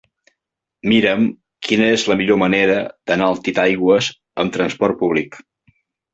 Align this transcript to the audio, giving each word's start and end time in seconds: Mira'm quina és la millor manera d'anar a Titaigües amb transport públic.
Mira'm 0.91 1.27
quina 1.67 1.89
és 1.97 2.05
la 2.13 2.17
millor 2.21 2.39
manera 2.45 2.79
d'anar 3.13 3.29
a 3.35 3.37
Titaigües 3.49 4.09
amb 4.45 4.57
transport 4.59 5.01
públic. 5.05 5.41